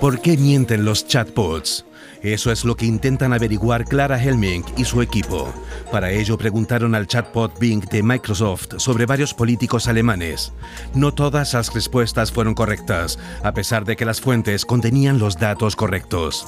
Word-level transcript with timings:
¿Por 0.00 0.20
qué 0.20 0.36
mienten 0.36 0.84
los 0.84 1.06
chatbots? 1.06 1.86
Eso 2.22 2.52
es 2.52 2.64
lo 2.64 2.76
que 2.76 2.84
intentan 2.84 3.32
averiguar 3.32 3.86
Clara 3.86 4.22
Helming 4.22 4.62
y 4.76 4.84
su 4.84 5.00
equipo. 5.00 5.52
Para 5.90 6.10
ello 6.10 6.36
preguntaron 6.36 6.94
al 6.94 7.06
chatbot 7.06 7.58
Bing 7.58 7.80
de 7.86 8.02
Microsoft 8.02 8.74
sobre 8.76 9.06
varios 9.06 9.32
políticos 9.32 9.88
alemanes. 9.88 10.52
No 10.94 11.14
todas 11.14 11.54
las 11.54 11.72
respuestas 11.72 12.30
fueron 12.30 12.54
correctas, 12.54 13.18
a 13.42 13.52
pesar 13.52 13.86
de 13.86 13.96
que 13.96 14.04
las 14.04 14.20
fuentes 14.20 14.66
contenían 14.66 15.18
los 15.18 15.38
datos 15.38 15.76
correctos. 15.76 16.46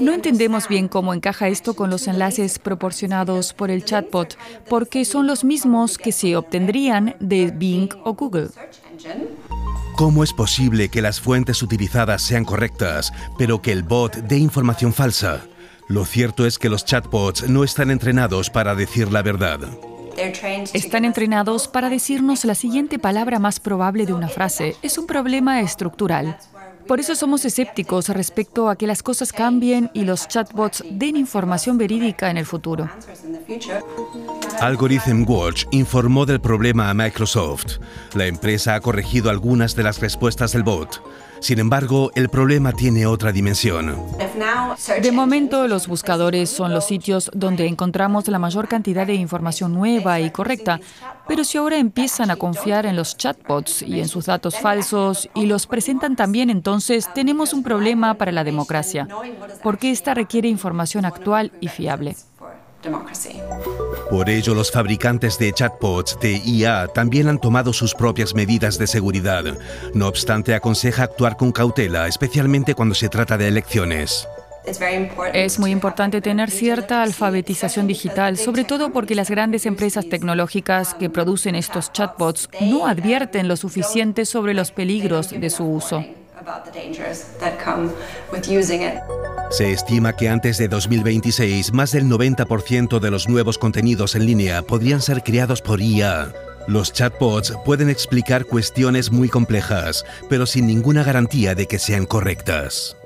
No 0.00 0.12
entendemos 0.12 0.68
bien 0.68 0.88
cómo 0.88 1.14
encaja 1.14 1.48
esto 1.48 1.74
con 1.74 1.90
los 1.90 2.06
enlaces 2.06 2.58
proporcionados 2.58 3.52
por 3.52 3.70
el 3.70 3.84
chatbot, 3.84 4.36
porque 4.68 5.04
son 5.04 5.26
los 5.26 5.44
mismos 5.44 5.98
que 5.98 6.12
se 6.12 6.36
obtendrían 6.36 7.14
de 7.20 7.50
Bing 7.50 7.90
o 8.04 8.14
Google. 8.14 8.48
¿Cómo 10.02 10.24
es 10.24 10.32
posible 10.32 10.88
que 10.88 11.00
las 11.00 11.20
fuentes 11.20 11.62
utilizadas 11.62 12.22
sean 12.22 12.44
correctas, 12.44 13.12
pero 13.38 13.62
que 13.62 13.70
el 13.70 13.84
bot 13.84 14.16
dé 14.16 14.36
información 14.36 14.92
falsa? 14.92 15.42
Lo 15.86 16.04
cierto 16.04 16.44
es 16.44 16.58
que 16.58 16.68
los 16.68 16.84
chatbots 16.84 17.48
no 17.48 17.62
están 17.62 17.88
entrenados 17.88 18.50
para 18.50 18.74
decir 18.74 19.12
la 19.12 19.22
verdad. 19.22 19.60
Están 20.74 21.04
entrenados 21.04 21.68
para 21.68 21.88
decirnos 21.88 22.44
la 22.44 22.56
siguiente 22.56 22.98
palabra 22.98 23.38
más 23.38 23.60
probable 23.60 24.04
de 24.04 24.12
una 24.12 24.26
frase. 24.26 24.74
Es 24.82 24.98
un 24.98 25.06
problema 25.06 25.60
estructural. 25.60 26.36
Por 26.92 27.00
eso 27.00 27.16
somos 27.16 27.46
escépticos 27.46 28.10
respecto 28.10 28.68
a 28.68 28.76
que 28.76 28.86
las 28.86 29.02
cosas 29.02 29.32
cambien 29.32 29.90
y 29.94 30.04
los 30.04 30.28
chatbots 30.28 30.84
den 30.90 31.16
información 31.16 31.78
verídica 31.78 32.28
en 32.28 32.36
el 32.36 32.44
futuro. 32.44 32.86
Algorithm 34.60 35.24
Watch 35.26 35.64
informó 35.70 36.26
del 36.26 36.42
problema 36.42 36.90
a 36.90 36.94
Microsoft. 36.94 37.78
La 38.12 38.26
empresa 38.26 38.74
ha 38.74 38.80
corregido 38.82 39.30
algunas 39.30 39.74
de 39.74 39.84
las 39.84 40.00
respuestas 40.00 40.52
del 40.52 40.64
bot. 40.64 41.02
Sin 41.42 41.58
embargo, 41.58 42.12
el 42.14 42.28
problema 42.28 42.72
tiene 42.72 43.04
otra 43.04 43.32
dimensión. 43.32 43.96
De 45.02 45.10
momento, 45.12 45.66
los 45.66 45.88
buscadores 45.88 46.48
son 46.48 46.72
los 46.72 46.86
sitios 46.86 47.32
donde 47.34 47.66
encontramos 47.66 48.28
la 48.28 48.38
mayor 48.38 48.68
cantidad 48.68 49.06
de 49.06 49.14
información 49.14 49.74
nueva 49.74 50.20
y 50.20 50.30
correcta. 50.30 50.78
Pero 51.26 51.42
si 51.42 51.58
ahora 51.58 51.78
empiezan 51.78 52.30
a 52.30 52.36
confiar 52.36 52.86
en 52.86 52.94
los 52.94 53.16
chatbots 53.16 53.82
y 53.82 54.00
en 54.00 54.06
sus 54.06 54.26
datos 54.26 54.56
falsos 54.58 55.28
y 55.34 55.46
los 55.46 55.66
presentan 55.66 56.14
también, 56.14 56.48
entonces 56.48 57.08
tenemos 57.12 57.52
un 57.52 57.64
problema 57.64 58.14
para 58.14 58.30
la 58.30 58.44
democracia, 58.44 59.08
porque 59.64 59.90
esta 59.90 60.14
requiere 60.14 60.48
información 60.48 61.04
actual 61.04 61.50
y 61.60 61.68
fiable. 61.68 62.14
Por 64.10 64.28
ello, 64.28 64.54
los 64.54 64.70
fabricantes 64.70 65.38
de 65.38 65.52
chatbots 65.52 66.18
de 66.20 66.40
IA 66.44 66.88
también 66.88 67.28
han 67.28 67.38
tomado 67.38 67.72
sus 67.72 67.94
propias 67.94 68.34
medidas 68.34 68.78
de 68.78 68.86
seguridad. 68.86 69.44
No 69.94 70.08
obstante, 70.08 70.54
aconseja 70.54 71.04
actuar 71.04 71.36
con 71.36 71.52
cautela, 71.52 72.06
especialmente 72.06 72.74
cuando 72.74 72.94
se 72.94 73.08
trata 73.08 73.38
de 73.38 73.48
elecciones. 73.48 74.28
Es 75.32 75.58
muy 75.58 75.72
importante 75.72 76.20
tener 76.20 76.50
cierta 76.50 77.02
alfabetización 77.02 77.88
digital, 77.88 78.36
sobre 78.36 78.64
todo 78.64 78.92
porque 78.92 79.16
las 79.16 79.28
grandes 79.28 79.66
empresas 79.66 80.08
tecnológicas 80.08 80.94
que 80.94 81.10
producen 81.10 81.56
estos 81.56 81.92
chatbots 81.92 82.48
no 82.60 82.86
advierten 82.86 83.48
lo 83.48 83.56
suficiente 83.56 84.24
sobre 84.24 84.54
los 84.54 84.70
peligros 84.70 85.30
de 85.30 85.50
su 85.50 85.64
uso. 85.64 86.04
Se 89.52 89.70
estima 89.70 90.16
que 90.16 90.30
antes 90.30 90.56
de 90.56 90.66
2026 90.66 91.74
más 91.74 91.92
del 91.92 92.06
90% 92.06 92.98
de 92.98 93.10
los 93.10 93.28
nuevos 93.28 93.58
contenidos 93.58 94.14
en 94.14 94.24
línea 94.24 94.62
podrían 94.62 95.02
ser 95.02 95.22
creados 95.22 95.60
por 95.60 95.82
IA. 95.82 96.32
Los 96.66 96.94
chatbots 96.94 97.52
pueden 97.62 97.90
explicar 97.90 98.46
cuestiones 98.46 99.12
muy 99.12 99.28
complejas, 99.28 100.06
pero 100.30 100.46
sin 100.46 100.66
ninguna 100.66 101.04
garantía 101.04 101.54
de 101.54 101.66
que 101.66 101.78
sean 101.78 102.06
correctas. 102.06 102.96